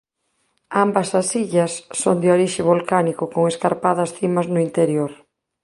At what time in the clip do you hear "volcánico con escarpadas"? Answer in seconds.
2.71-4.13